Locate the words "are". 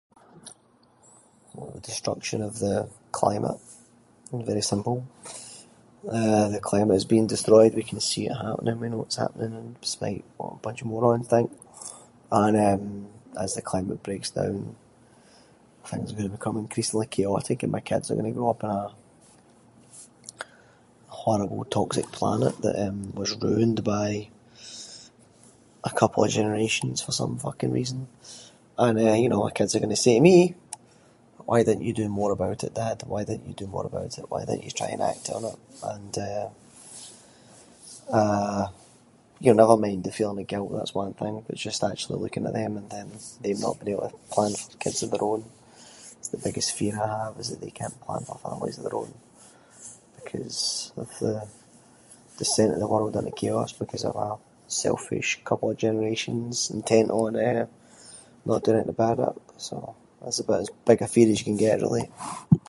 16.09-16.15, 18.09-18.17, 29.75-29.83